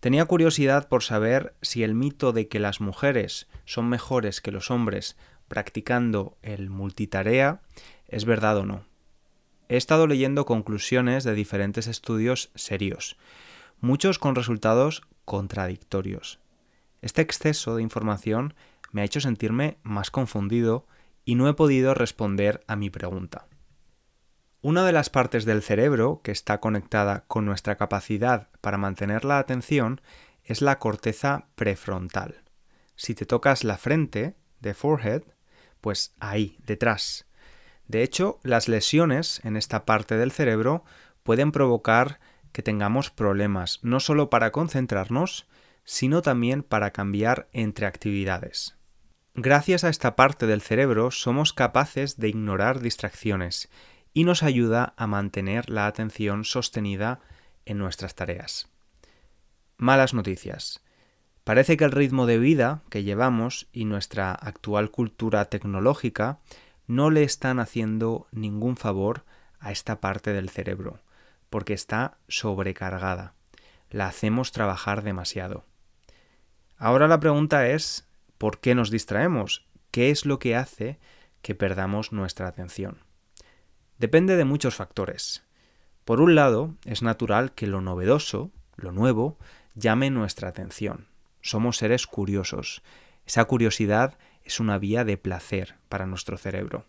Tenía 0.00 0.24
curiosidad 0.24 0.88
por 0.88 1.04
saber 1.04 1.54
si 1.62 1.84
el 1.84 1.94
mito 1.94 2.32
de 2.32 2.48
que 2.48 2.58
las 2.58 2.80
mujeres 2.80 3.46
son 3.64 3.88
mejores 3.88 4.40
que 4.40 4.50
los 4.50 4.70
hombres 4.72 5.16
practicando 5.46 6.36
el 6.42 6.70
multitarea 6.70 7.60
es 8.08 8.24
verdad 8.24 8.56
o 8.56 8.66
no. 8.66 8.84
He 9.68 9.76
estado 9.76 10.06
leyendo 10.06 10.44
conclusiones 10.44 11.22
de 11.24 11.34
diferentes 11.34 11.86
estudios 11.86 12.50
serios, 12.54 13.16
muchos 13.80 14.18
con 14.18 14.34
resultados 14.34 15.02
contradictorios. 15.24 16.41
Este 17.02 17.20
exceso 17.20 17.76
de 17.76 17.82
información 17.82 18.54
me 18.92 19.02
ha 19.02 19.04
hecho 19.04 19.20
sentirme 19.20 19.78
más 19.82 20.10
confundido 20.10 20.86
y 21.24 21.34
no 21.34 21.48
he 21.48 21.54
podido 21.54 21.94
responder 21.94 22.64
a 22.66 22.76
mi 22.76 22.90
pregunta. 22.90 23.46
Una 24.60 24.84
de 24.84 24.92
las 24.92 25.10
partes 25.10 25.44
del 25.44 25.62
cerebro 25.62 26.20
que 26.22 26.30
está 26.30 26.60
conectada 26.60 27.24
con 27.26 27.44
nuestra 27.44 27.76
capacidad 27.76 28.48
para 28.60 28.78
mantener 28.78 29.24
la 29.24 29.38
atención 29.38 30.00
es 30.44 30.62
la 30.62 30.78
corteza 30.78 31.48
prefrontal. 31.56 32.42
Si 32.94 33.14
te 33.14 33.26
tocas 33.26 33.64
la 33.64 33.76
frente, 33.76 34.36
de 34.60 34.74
forehead, 34.74 35.22
pues 35.80 36.14
ahí, 36.20 36.56
detrás. 36.64 37.26
De 37.88 38.04
hecho, 38.04 38.38
las 38.44 38.68
lesiones 38.68 39.40
en 39.44 39.56
esta 39.56 39.84
parte 39.84 40.16
del 40.16 40.30
cerebro 40.30 40.84
pueden 41.24 41.50
provocar 41.50 42.20
que 42.52 42.62
tengamos 42.62 43.10
problemas, 43.10 43.80
no 43.82 43.98
solo 43.98 44.30
para 44.30 44.52
concentrarnos, 44.52 45.48
sino 45.84 46.22
también 46.22 46.62
para 46.62 46.90
cambiar 46.90 47.48
entre 47.52 47.86
actividades. 47.86 48.76
Gracias 49.34 49.84
a 49.84 49.88
esta 49.88 50.14
parte 50.14 50.46
del 50.46 50.60
cerebro 50.60 51.10
somos 51.10 51.52
capaces 51.52 52.18
de 52.18 52.28
ignorar 52.28 52.80
distracciones 52.80 53.70
y 54.12 54.24
nos 54.24 54.42
ayuda 54.42 54.92
a 54.96 55.06
mantener 55.06 55.70
la 55.70 55.86
atención 55.86 56.44
sostenida 56.44 57.20
en 57.64 57.78
nuestras 57.78 58.14
tareas. 58.14 58.68
Malas 59.78 60.12
noticias. 60.12 60.82
Parece 61.44 61.76
que 61.76 61.84
el 61.84 61.92
ritmo 61.92 62.26
de 62.26 62.38
vida 62.38 62.82
que 62.88 63.02
llevamos 63.02 63.68
y 63.72 63.84
nuestra 63.84 64.32
actual 64.32 64.90
cultura 64.90 65.46
tecnológica 65.46 66.38
no 66.86 67.10
le 67.10 67.22
están 67.24 67.58
haciendo 67.58 68.28
ningún 68.32 68.76
favor 68.76 69.24
a 69.58 69.72
esta 69.72 70.00
parte 70.00 70.32
del 70.32 70.50
cerebro, 70.50 71.00
porque 71.50 71.72
está 71.72 72.18
sobrecargada. 72.28 73.34
La 73.90 74.06
hacemos 74.06 74.52
trabajar 74.52 75.02
demasiado. 75.02 75.64
Ahora 76.84 77.06
la 77.06 77.20
pregunta 77.20 77.68
es, 77.68 78.08
¿por 78.38 78.58
qué 78.58 78.74
nos 78.74 78.90
distraemos? 78.90 79.64
¿Qué 79.92 80.10
es 80.10 80.26
lo 80.26 80.40
que 80.40 80.56
hace 80.56 80.98
que 81.40 81.54
perdamos 81.54 82.10
nuestra 82.10 82.48
atención? 82.48 82.98
Depende 83.98 84.34
de 84.34 84.44
muchos 84.44 84.74
factores. 84.74 85.44
Por 86.04 86.20
un 86.20 86.34
lado, 86.34 86.74
es 86.84 87.00
natural 87.00 87.52
que 87.52 87.68
lo 87.68 87.80
novedoso, 87.82 88.50
lo 88.74 88.90
nuevo, 88.90 89.38
llame 89.76 90.10
nuestra 90.10 90.48
atención. 90.48 91.06
Somos 91.40 91.76
seres 91.76 92.08
curiosos. 92.08 92.82
Esa 93.26 93.44
curiosidad 93.44 94.18
es 94.42 94.58
una 94.58 94.76
vía 94.78 95.04
de 95.04 95.16
placer 95.16 95.76
para 95.88 96.06
nuestro 96.06 96.36
cerebro. 96.36 96.86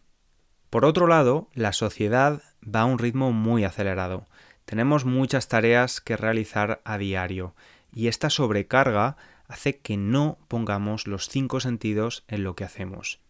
Por 0.72 0.86
otro 0.86 1.06
lado, 1.06 1.50
la 1.54 1.72
sociedad 1.72 2.42
va 2.64 2.82
a 2.82 2.86
un 2.86 2.98
ritmo 2.98 3.32
muy 3.32 3.64
acelerado. 3.64 4.26
Tenemos 4.66 5.06
muchas 5.06 5.50
tareas 5.50 6.02
que 6.02 6.18
realizar 6.18 6.82
a 6.84 6.98
diario 6.98 7.54
y 7.94 8.08
esta 8.08 8.32
sobrecarga 8.32 9.18
hace 9.54 9.80
que 9.80 9.98
no 9.98 10.40
pongamos 10.48 11.08
los 11.08 11.30
cinco 11.30 11.60
sentidos 11.60 12.26
en 12.28 12.44
lo 12.44 12.56
que 12.56 12.64
hacemos. 12.64 13.22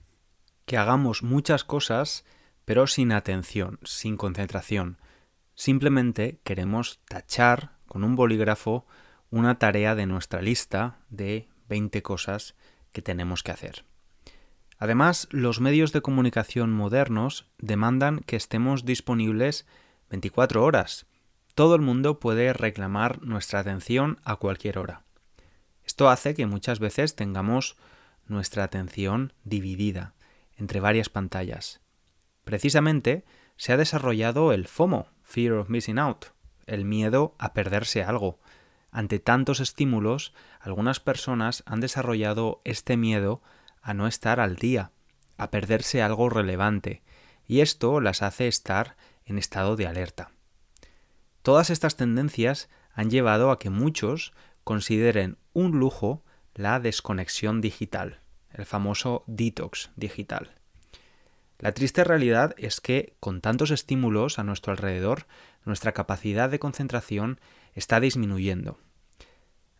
Que 0.66 0.78
hagamos 0.78 1.22
muchas 1.22 1.64
cosas 1.64 2.26
pero 2.66 2.88
sin 2.88 3.12
atención, 3.12 3.80
sin 3.84 4.18
concentración. 4.18 4.98
Simplemente 5.56 6.40
queremos 6.44 7.02
tachar 7.08 7.74
con 7.88 8.04
un 8.04 8.16
bolígrafo 8.16 8.86
una 9.30 9.60
tarea 9.60 9.96
de 9.96 10.06
nuestra 10.06 10.42
lista 10.42 11.00
de 11.10 11.50
20 11.68 12.02
cosas 12.02 12.56
que 12.92 13.02
tenemos 13.02 13.44
que 13.44 13.52
hacer. 13.52 13.86
Además, 14.78 15.28
los 15.32 15.60
medios 15.60 15.92
de 15.92 16.02
comunicación 16.02 16.72
modernos 16.72 17.50
demandan 17.58 18.20
que 18.20 18.36
estemos 18.36 18.86
disponibles 18.86 19.66
24 20.10 20.64
horas. 20.64 21.06
Todo 21.56 21.76
el 21.76 21.82
mundo 21.82 22.20
puede 22.20 22.54
reclamar 22.54 23.22
nuestra 23.24 23.60
atención 23.60 24.20
a 24.24 24.36
cualquier 24.38 24.78
hora. 24.78 25.04
Esto 25.94 26.10
hace 26.10 26.34
que 26.34 26.48
muchas 26.48 26.80
veces 26.80 27.16
tengamos 27.16 27.78
nuestra 28.26 28.64
atención 28.64 29.32
dividida 29.44 30.16
entre 30.58 30.80
varias 30.80 31.08
pantallas. 31.10 31.82
Precisamente 32.44 33.24
se 33.58 33.74
ha 33.74 33.78
desarrollado 33.78 34.54
el 34.54 34.66
FOMO, 34.68 35.06
Fear 35.22 35.54
of 35.54 35.70
Missing 35.70 36.00
Out, 36.00 36.26
el 36.66 36.84
miedo 36.84 37.36
a 37.38 37.54
perderse 37.54 38.02
algo. 38.04 38.40
Ante 38.90 39.20
tantos 39.20 39.60
estímulos, 39.60 40.34
algunas 40.60 41.00
personas 41.00 41.62
han 41.68 41.80
desarrollado 41.80 42.64
este 42.64 42.98
miedo 42.98 43.44
a 43.84 43.94
no 43.94 44.08
estar 44.08 44.40
al 44.40 44.56
día, 44.56 44.90
a 45.38 45.52
perderse 45.52 46.02
algo 46.02 46.28
relevante, 46.28 47.04
y 47.46 47.60
esto 47.60 48.02
las 48.02 48.24
hace 48.24 48.48
estar 48.48 48.98
en 49.26 49.38
estado 49.38 49.76
de 49.76 49.86
alerta. 49.86 50.32
Todas 51.44 51.70
estas 51.70 51.98
tendencias 51.98 52.68
han 52.96 53.12
llevado 53.12 53.52
a 53.52 53.60
que 53.60 53.70
muchos 53.70 54.34
consideren 54.64 55.38
un 55.54 55.80
lujo 55.80 56.24
la 56.56 56.80
desconexión 56.80 57.62
digital, 57.62 58.20
el 58.52 58.66
famoso 58.66 59.24
detox 59.28 59.92
digital. 59.96 60.56
La 61.60 61.72
triste 61.72 62.04
realidad 62.04 62.54
es 62.58 62.82
que, 62.82 63.16
con 63.20 63.40
tantos 63.40 63.72
estímulos 63.72 64.38
a 64.38 64.44
nuestro 64.44 64.72
alrededor, 64.72 65.28
nuestra 65.64 65.94
capacidad 65.94 66.50
de 66.50 66.60
concentración 66.60 67.40
está 67.74 68.00
disminuyendo. 68.00 68.80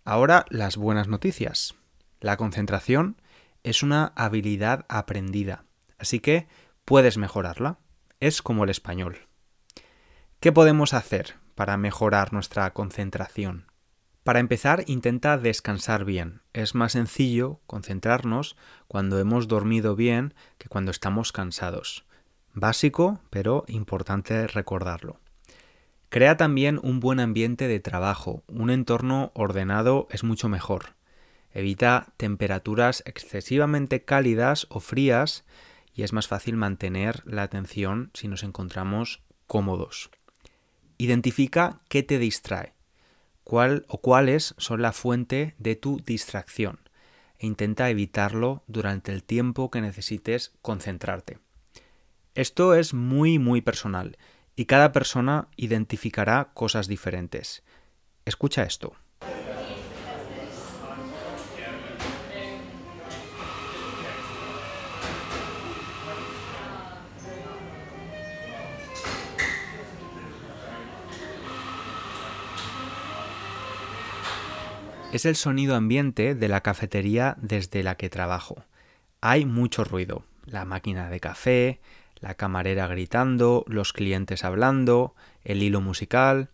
Ahora 0.06 0.46
las 0.50 0.78
buenas 0.78 1.08
noticias. 1.08 1.76
La 2.20 2.38
concentración 2.38 3.22
es 3.64 3.84
una 3.84 4.14
habilidad 4.16 4.86
aprendida, 4.88 5.66
así 5.98 6.20
que 6.20 6.48
puedes 6.86 7.18
mejorarla. 7.18 7.80
Es 8.20 8.42
como 8.42 8.64
el 8.64 8.70
español. 8.70 9.28
¿Qué 10.40 10.52
podemos 10.52 10.94
hacer 10.94 11.36
para 11.56 11.78
mejorar 11.78 12.32
nuestra 12.32 12.72
concentración? 12.74 13.73
Para 14.24 14.40
empezar, 14.40 14.86
intenta 14.88 15.38
descansar 15.38 16.06
bien. 16.06 16.42
Es 16.54 16.76
más 16.76 16.94
sencillo 16.94 17.60
concentrarnos 17.68 18.56
cuando 18.88 19.20
hemos 19.20 19.50
dormido 19.50 19.98
bien 19.98 20.34
que 20.58 20.70
cuando 20.70 20.92
estamos 20.92 21.34
cansados. 21.34 22.06
Básico, 22.54 23.20
pero 23.30 23.66
importante 23.68 24.48
recordarlo. 24.48 25.20
Crea 26.08 26.38
también 26.38 26.80
un 26.82 27.02
buen 27.02 27.20
ambiente 27.20 27.68
de 27.68 27.82
trabajo. 27.82 28.44
Un 28.48 28.70
entorno 28.70 29.32
ordenado 29.34 30.08
es 30.10 30.24
mucho 30.24 30.48
mejor. 30.48 30.96
Evita 31.52 32.14
temperaturas 32.16 33.04
excesivamente 33.06 34.06
cálidas 34.06 34.68
o 34.70 34.80
frías 34.80 35.44
y 35.94 36.04
es 36.04 36.14
más 36.14 36.28
fácil 36.28 36.56
mantener 36.56 37.24
la 37.26 37.44
atención 37.44 38.10
si 38.14 38.30
nos 38.30 38.44
encontramos 38.44 39.22
cómodos. 39.48 40.12
Identifica 40.98 41.82
qué 41.90 42.04
te 42.04 42.20
distrae 42.20 42.73
cuál 43.44 43.86
o 43.88 44.00
cuáles 44.02 44.56
son 44.58 44.82
la 44.82 44.92
fuente 44.92 45.56
de 45.58 45.76
tu 45.76 46.00
distracción 46.06 46.80
e 47.40 47.46
intenta 47.46 47.90
evitarlo 47.90 48.64
durante 48.68 49.12
el 49.12 49.24
tiempo 49.24 49.70
que 49.70 49.82
necesites 49.82 50.54
concentrarte. 50.62 51.40
Esto 52.36 52.74
es 52.74 52.94
muy 52.94 53.40
muy 53.40 53.62
personal 53.62 54.18
y 54.56 54.66
cada 54.66 54.92
persona 54.92 55.48
identificará 55.56 56.52
cosas 56.54 56.88
diferentes. 56.88 57.64
Escucha 58.26 58.64
esto. 58.64 58.96
Es 75.14 75.28
el 75.28 75.36
sonido 75.36 75.76
ambiente 75.76 76.34
de 76.34 76.48
la 76.48 76.62
cafetería 76.62 77.38
desde 77.40 77.84
la 77.84 77.98
que 77.98 78.10
trabajo. 78.10 78.64
Hay 79.22 79.46
mucho 79.46 79.84
ruido. 79.84 80.24
La 80.48 80.66
máquina 80.66 81.12
de 81.12 81.20
café, 81.20 81.82
la 82.20 82.34
camarera 82.34 82.88
gritando, 82.88 83.64
los 83.68 83.94
clientes 83.94 84.44
hablando, 84.44 85.14
el 85.44 85.62
hilo 85.62 85.82
musical. 85.82 86.50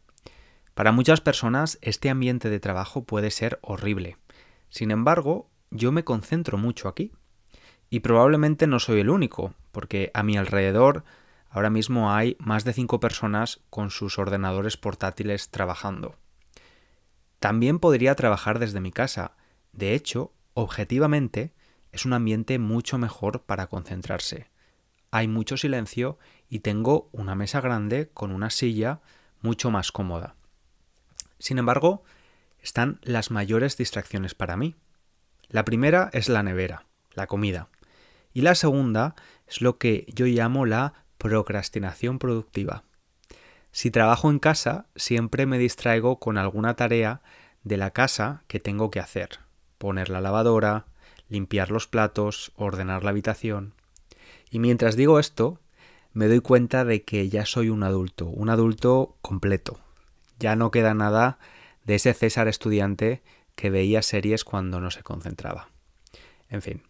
Para 0.74 0.92
muchas 0.92 1.22
personas 1.22 1.80
este 1.82 2.10
ambiente 2.10 2.50
de 2.50 2.60
trabajo 2.60 3.06
puede 3.06 3.32
ser 3.32 3.60
horrible. 3.62 4.18
Sin 4.70 4.92
embargo, 4.92 5.48
yo 5.72 5.94
me 5.94 6.04
concentro 6.04 6.58
mucho 6.58 6.90
aquí. 6.90 7.14
Y 7.90 8.02
probablemente 8.02 8.68
no 8.68 8.80
soy 8.80 9.00
el 9.00 9.10
único, 9.10 9.54
porque 9.72 10.12
a 10.14 10.22
mi 10.22 10.36
alrededor 10.36 11.06
ahora 11.50 11.70
mismo 11.70 12.12
hay 12.12 12.36
más 12.40 12.66
de 12.66 12.74
cinco 12.74 13.00
personas 13.00 13.62
con 13.70 13.90
sus 13.90 14.20
ordenadores 14.20 14.76
portátiles 14.76 15.48
trabajando. 15.50 16.18
También 17.40 17.80
podría 17.80 18.16
trabajar 18.16 18.60
desde 18.60 18.82
mi 18.82 18.92
casa. 18.92 19.36
De 19.72 19.94
hecho, 19.94 20.34
objetivamente, 20.54 21.54
es 21.92 22.06
un 22.06 22.14
ambiente 22.14 22.60
mucho 22.60 22.98
mejor 22.98 23.44
para 23.44 23.68
concentrarse. 23.68 24.48
Hay 25.12 25.28
mucho 25.28 25.58
silencio 25.58 26.20
y 26.50 26.60
tengo 26.60 27.10
una 27.12 27.36
mesa 27.36 27.62
grande 27.62 28.10
con 28.14 28.32
una 28.32 28.50
silla 28.50 29.02
mucho 29.42 29.72
más 29.72 29.92
cómoda. 29.92 30.36
Sin 31.40 31.58
embargo, 31.58 32.04
están 32.62 33.00
las 33.02 33.32
mayores 33.32 33.78
distracciones 33.78 34.36
para 34.36 34.58
mí. 34.58 34.76
La 35.48 35.66
primera 35.66 36.10
es 36.14 36.30
la 36.30 36.44
nevera, 36.44 36.86
la 37.14 37.28
comida. 37.28 37.70
Y 38.34 38.42
la 38.42 38.54
segunda 38.54 39.16
es 39.48 39.62
lo 39.62 39.78
que 39.78 40.06
yo 40.14 40.26
llamo 40.26 40.66
la 40.66 41.06
procrastinación 41.18 42.20
productiva. 42.20 42.84
Si 43.72 43.92
trabajo 43.92 44.30
en 44.30 44.40
casa, 44.40 44.88
siempre 44.96 45.46
me 45.46 45.58
distraigo 45.58 46.20
con 46.20 46.38
alguna 46.38 46.76
tarea 46.76 47.22
de 47.64 47.78
la 47.78 47.92
casa 47.92 48.44
que 48.48 48.60
tengo 48.60 48.90
que 48.90 49.00
hacer. 49.00 49.40
Poner 49.78 50.10
la 50.10 50.22
lavadora, 50.22 50.86
limpiar 51.30 51.72
los 51.72 51.88
platos, 51.88 52.52
ordenar 52.56 53.04
la 53.04 53.12
habitación. 53.12 53.74
Y 54.50 54.60
mientras 54.60 54.96
digo 54.96 55.20
esto, 55.20 55.60
me 56.14 56.28
doy 56.28 56.40
cuenta 56.40 56.86
de 56.86 57.04
que 57.04 57.30
ya 57.30 57.46
soy 57.46 57.70
un 57.70 57.84
adulto, 57.84 58.26
un 58.26 58.50
adulto 58.50 59.16
completo. 59.22 59.80
Ya 60.40 60.56
no 60.56 60.72
queda 60.72 60.94
nada 60.94 61.38
de 61.86 61.96
ese 61.96 62.14
César 62.14 62.48
estudiante 62.48 63.22
que 63.56 63.70
veía 63.70 64.02
series 64.02 64.44
cuando 64.44 64.80
no 64.80 64.90
se 64.90 65.04
concentraba. 65.04 65.70
En 66.50 66.62
fin, 66.62 66.82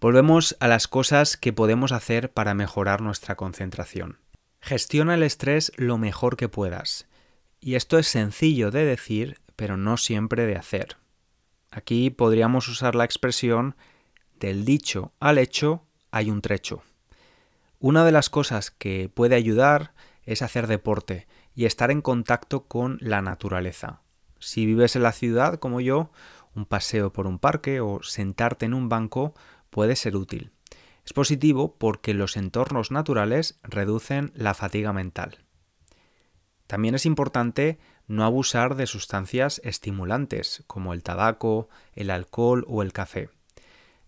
volvemos 0.00 0.56
a 0.60 0.68
las 0.68 0.88
cosas 0.88 1.36
que 1.36 1.52
podemos 1.52 1.92
hacer 1.92 2.30
para 2.32 2.54
mejorar 2.54 3.00
nuestra 3.00 3.36
concentración. 3.36 4.18
Gestiona 4.60 5.14
el 5.14 5.22
estrés 5.22 5.72
lo 5.76 5.98
mejor 5.98 6.36
que 6.36 6.48
puedas. 6.48 7.06
Y 7.60 7.74
esto 7.74 7.98
es 7.98 8.08
sencillo 8.08 8.70
de 8.70 8.84
decir, 8.84 9.38
pero 9.56 9.76
no 9.76 9.96
siempre 9.96 10.46
de 10.46 10.56
hacer. 10.56 10.96
Aquí 11.70 12.10
podríamos 12.10 12.68
usar 12.68 12.94
la 12.94 13.04
expresión 13.04 13.76
del 14.38 14.64
dicho 14.64 15.12
al 15.20 15.38
hecho 15.38 15.82
hay 16.10 16.30
un 16.30 16.42
trecho. 16.42 16.82
Una 17.78 18.04
de 18.04 18.12
las 18.12 18.30
cosas 18.30 18.70
que 18.70 19.10
puede 19.12 19.34
ayudar 19.34 19.92
es 20.24 20.42
hacer 20.42 20.66
deporte 20.66 21.26
y 21.54 21.66
estar 21.66 21.90
en 21.90 22.02
contacto 22.02 22.64
con 22.64 22.98
la 23.00 23.22
naturaleza. 23.22 24.00
Si 24.38 24.66
vives 24.66 24.96
en 24.96 25.02
la 25.02 25.12
ciudad 25.12 25.58
como 25.58 25.80
yo, 25.80 26.10
un 26.54 26.66
paseo 26.66 27.12
por 27.12 27.26
un 27.26 27.38
parque 27.38 27.80
o 27.80 28.02
sentarte 28.02 28.66
en 28.66 28.74
un 28.74 28.88
banco 28.88 29.34
puede 29.70 29.96
ser 29.96 30.16
útil. 30.16 30.52
Es 31.06 31.12
positivo 31.12 31.76
porque 31.78 32.14
los 32.14 32.36
entornos 32.36 32.90
naturales 32.90 33.60
reducen 33.62 34.32
la 34.34 34.54
fatiga 34.54 34.92
mental. 34.92 35.38
También 36.66 36.96
es 36.96 37.06
importante 37.06 37.78
no 38.08 38.24
abusar 38.24 38.74
de 38.74 38.88
sustancias 38.88 39.60
estimulantes 39.62 40.64
como 40.66 40.92
el 40.92 41.04
tabaco, 41.04 41.68
el 41.94 42.10
alcohol 42.10 42.64
o 42.68 42.82
el 42.82 42.92
café. 42.92 43.30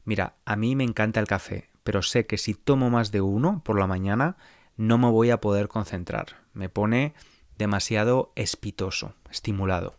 Mira, 0.04 0.34
a 0.44 0.56
mí 0.56 0.74
me 0.74 0.82
encanta 0.82 1.20
el 1.20 1.28
café, 1.28 1.70
pero 1.84 2.02
sé 2.02 2.26
que 2.26 2.36
si 2.36 2.54
tomo 2.54 2.90
más 2.90 3.12
de 3.12 3.20
uno 3.20 3.62
por 3.64 3.78
la 3.78 3.86
mañana 3.86 4.36
no 4.76 4.98
me 4.98 5.08
voy 5.08 5.30
a 5.30 5.40
poder 5.40 5.68
concentrar. 5.68 6.42
Me 6.52 6.68
pone 6.68 7.14
demasiado 7.56 8.32
espitoso, 8.34 9.14
estimulado. 9.30 9.94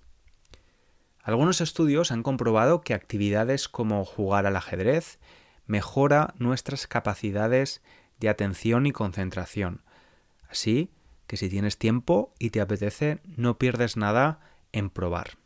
Algunos 1.23 1.61
estudios 1.61 2.11
han 2.11 2.23
comprobado 2.23 2.81
que 2.81 2.93
actividades 2.93 3.69
como 3.69 4.03
jugar 4.03 4.45
al 4.45 4.57
ajedrez, 4.57 5.19
mejora 5.69 6.33
nuestras 6.39 6.87
capacidades 6.87 7.81
de 8.19 8.27
atención 8.27 8.87
y 8.87 8.91
concentración. 8.91 9.83
Así 10.49 10.89
que 11.27 11.37
si 11.37 11.47
tienes 11.47 11.77
tiempo 11.77 12.33
y 12.39 12.49
te 12.49 12.59
apetece, 12.59 13.19
no 13.23 13.59
pierdes 13.59 13.95
nada 13.95 14.39
en 14.71 14.89
probar. 14.89 15.37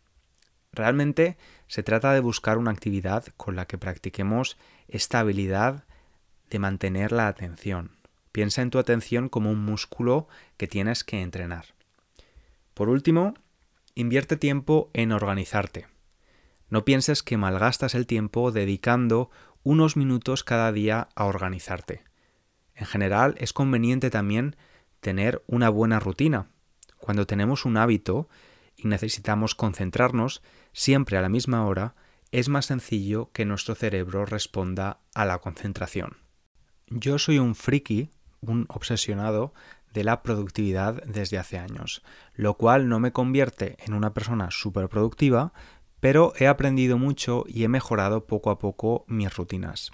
Realmente 0.71 1.37
se 1.67 1.83
trata 1.83 2.13
de 2.13 2.21
buscar 2.21 2.57
una 2.57 2.71
actividad 2.71 3.25
con 3.35 3.57
la 3.57 3.67
que 3.67 3.77
practiquemos 3.77 4.57
esta 4.87 5.19
habilidad 5.19 5.83
de 6.49 6.59
mantener 6.59 7.11
la 7.11 7.27
atención. 7.27 7.97
Piensa 8.31 8.61
en 8.61 8.69
tu 8.69 8.79
atención 8.79 9.27
como 9.27 9.51
un 9.51 9.63
músculo 9.63 10.29
que 10.55 10.67
tienes 10.67 11.03
que 11.03 11.21
entrenar. 11.21 11.65
Por 12.73 12.87
último, 12.87 13.33
invierte 13.93 14.37
tiempo 14.37 14.89
en 14.93 15.11
organizarte. 15.11 15.87
No 16.69 16.85
pienses 16.85 17.21
que 17.21 17.37
malgastas 17.37 17.93
el 17.93 18.07
tiempo 18.07 18.51
dedicando 18.51 19.29
unos 19.63 19.97
minutos 19.97 20.43
cada 20.43 20.71
día 20.71 21.09
a 21.15 21.25
organizarte. 21.25 22.03
En 22.75 22.85
general 22.85 23.35
es 23.37 23.53
conveniente 23.53 24.09
también 24.09 24.55
tener 24.99 25.43
una 25.47 25.69
buena 25.69 25.99
rutina. 25.99 26.47
Cuando 26.97 27.25
tenemos 27.25 27.65
un 27.65 27.77
hábito 27.77 28.29
y 28.75 28.87
necesitamos 28.87 29.55
concentrarnos 29.55 30.41
siempre 30.71 31.17
a 31.17 31.21
la 31.21 31.29
misma 31.29 31.65
hora, 31.65 31.95
es 32.31 32.49
más 32.49 32.65
sencillo 32.65 33.29
que 33.31 33.45
nuestro 33.45 33.75
cerebro 33.75 34.25
responda 34.25 35.01
a 35.13 35.25
la 35.25 35.39
concentración. 35.39 36.17
Yo 36.87 37.19
soy 37.19 37.39
un 37.39 37.55
friki, 37.55 38.09
un 38.41 38.65
obsesionado 38.69 39.53
de 39.93 40.03
la 40.03 40.23
productividad 40.23 41.03
desde 41.03 41.37
hace 41.37 41.59
años, 41.59 42.01
lo 42.33 42.55
cual 42.55 42.89
no 42.89 42.99
me 42.99 43.11
convierte 43.11 43.77
en 43.85 43.93
una 43.93 44.13
persona 44.13 44.49
súper 44.49 44.89
productiva, 44.89 45.53
pero 46.03 46.33
he 46.37 46.47
aprendido 46.47 46.97
mucho 46.97 47.45
y 47.47 47.63
he 47.63 47.69
mejorado 47.69 48.25
poco 48.27 48.51
a 48.51 48.59
poco 48.59 49.05
mis 49.07 49.33
rutinas. 49.33 49.91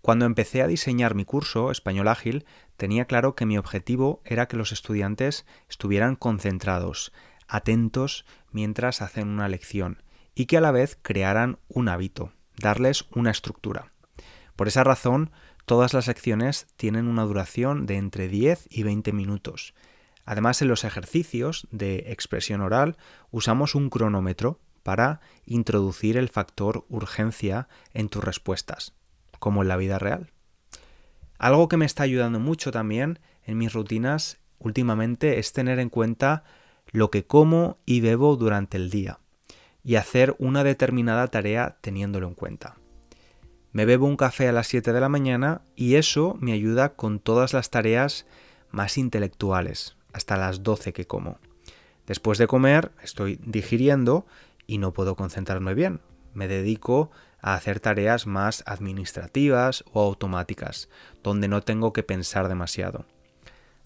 Cuando 0.00 0.24
empecé 0.24 0.62
a 0.62 0.66
diseñar 0.66 1.14
mi 1.14 1.24
curso 1.24 1.70
Español 1.70 2.08
Ágil, 2.08 2.44
tenía 2.76 3.04
claro 3.04 3.36
que 3.36 3.46
mi 3.46 3.56
objetivo 3.56 4.20
era 4.24 4.48
que 4.48 4.56
los 4.56 4.72
estudiantes 4.72 5.46
estuvieran 5.70 6.16
concentrados, 6.16 7.12
atentos 7.46 8.26
mientras 8.50 9.00
hacen 9.00 9.28
una 9.28 9.46
lección 9.46 10.02
y 10.34 10.46
que 10.46 10.56
a 10.56 10.60
la 10.60 10.72
vez 10.72 10.98
crearan 11.00 11.60
un 11.68 11.88
hábito, 11.88 12.32
darles 12.58 13.04
una 13.14 13.30
estructura. 13.30 13.92
Por 14.56 14.66
esa 14.66 14.82
razón, 14.82 15.30
todas 15.66 15.94
las 15.94 16.08
lecciones 16.08 16.66
tienen 16.74 17.06
una 17.06 17.22
duración 17.22 17.86
de 17.86 17.98
entre 17.98 18.26
10 18.26 18.66
y 18.70 18.82
20 18.82 19.12
minutos. 19.12 19.72
Además, 20.24 20.62
en 20.62 20.68
los 20.68 20.82
ejercicios 20.82 21.68
de 21.70 22.06
expresión 22.08 22.60
oral 22.60 22.96
usamos 23.30 23.76
un 23.76 23.88
cronómetro 23.88 24.58
para 24.84 25.20
introducir 25.44 26.16
el 26.16 26.28
factor 26.28 26.84
urgencia 26.88 27.66
en 27.92 28.08
tus 28.08 28.22
respuestas, 28.22 28.92
como 29.40 29.62
en 29.62 29.68
la 29.68 29.76
vida 29.76 29.98
real. 29.98 30.30
Algo 31.38 31.66
que 31.68 31.76
me 31.76 31.86
está 31.86 32.04
ayudando 32.04 32.38
mucho 32.38 32.70
también 32.70 33.18
en 33.44 33.58
mis 33.58 33.72
rutinas 33.72 34.38
últimamente 34.60 35.40
es 35.40 35.52
tener 35.52 35.80
en 35.80 35.88
cuenta 35.90 36.44
lo 36.92 37.10
que 37.10 37.26
como 37.26 37.78
y 37.84 38.00
bebo 38.00 38.36
durante 38.36 38.76
el 38.76 38.90
día. 38.90 39.18
y 39.86 39.96
hacer 39.96 40.34
una 40.38 40.64
determinada 40.64 41.28
tarea 41.28 41.76
teniéndolo 41.82 42.26
en 42.26 42.34
cuenta. 42.34 42.76
Me 43.72 43.84
bebo 43.84 44.06
un 44.06 44.16
café 44.16 44.48
a 44.48 44.52
las 44.52 44.68
7 44.68 44.94
de 44.94 45.00
la 45.00 45.10
mañana 45.10 45.60
y 45.76 45.96
eso 45.96 46.38
me 46.40 46.52
ayuda 46.52 46.94
con 46.94 47.18
todas 47.18 47.52
las 47.52 47.68
tareas 47.68 48.24
más 48.70 48.96
intelectuales, 48.96 49.96
hasta 50.14 50.38
las 50.38 50.62
12 50.62 50.94
que 50.94 51.06
como. 51.06 51.38
Después 52.06 52.38
de 52.38 52.46
comer 52.46 52.92
estoy 53.02 53.38
digiriendo 53.44 54.24
y 54.66 54.78
no 54.78 54.92
puedo 54.92 55.16
concentrarme 55.16 55.74
bien. 55.74 56.00
Me 56.32 56.48
dedico 56.48 57.10
a 57.40 57.54
hacer 57.54 57.80
tareas 57.80 58.26
más 58.26 58.64
administrativas 58.66 59.84
o 59.92 60.02
automáticas, 60.02 60.88
donde 61.22 61.48
no 61.48 61.62
tengo 61.62 61.92
que 61.92 62.02
pensar 62.02 62.48
demasiado. 62.48 63.06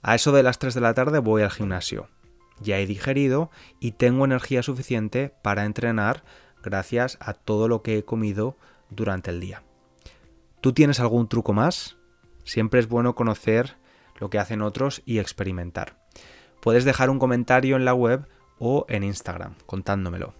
A 0.02 0.14
eso 0.14 0.32
de 0.32 0.42
las 0.42 0.58
3 0.58 0.74
de 0.74 0.80
la 0.80 0.94
tarde 0.94 1.18
voy 1.18 1.42
al 1.42 1.50
gimnasio. 1.50 2.08
Ya 2.60 2.78
he 2.78 2.86
digerido 2.86 3.50
y 3.80 3.92
tengo 3.92 4.24
energía 4.24 4.62
suficiente 4.62 5.34
para 5.42 5.64
entrenar 5.64 6.24
gracias 6.62 7.18
a 7.20 7.34
todo 7.34 7.68
lo 7.68 7.82
que 7.82 7.98
he 7.98 8.04
comido 8.04 8.56
durante 8.90 9.30
el 9.30 9.40
día. 9.40 9.62
¿Tú 10.60 10.72
tienes 10.72 11.00
algún 11.00 11.28
truco 11.28 11.52
más? 11.52 11.96
Siempre 12.44 12.80
es 12.80 12.88
bueno 12.88 13.14
conocer 13.14 13.76
lo 14.18 14.30
que 14.30 14.38
hacen 14.38 14.62
otros 14.62 15.02
y 15.04 15.18
experimentar. 15.18 15.98
Puedes 16.60 16.84
dejar 16.84 17.10
un 17.10 17.18
comentario 17.18 17.76
en 17.76 17.84
la 17.84 17.94
web 17.94 18.26
o 18.58 18.84
en 18.88 19.04
Instagram 19.04 19.54
contándomelo. 19.66 20.34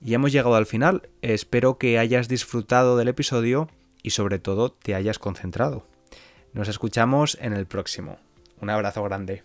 Y 0.00 0.14
hemos 0.14 0.32
llegado 0.32 0.54
al 0.54 0.66
final. 0.66 1.08
Espero 1.22 1.78
que 1.78 1.98
hayas 1.98 2.28
disfrutado 2.28 2.96
del 2.96 3.08
episodio 3.08 3.68
y 4.02 4.10
sobre 4.10 4.38
todo 4.38 4.70
te 4.70 4.94
hayas 4.94 5.18
concentrado. 5.18 5.86
Nos 6.52 6.68
escuchamos 6.68 7.36
en 7.40 7.52
el 7.52 7.66
próximo. 7.66 8.18
Un 8.60 8.70
abrazo 8.70 9.02
grande. 9.02 9.42